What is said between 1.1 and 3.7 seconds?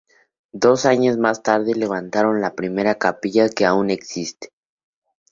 más tarde levantaron la primera capilla que